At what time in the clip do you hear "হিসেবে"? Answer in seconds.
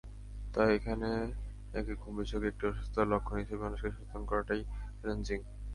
3.41-3.63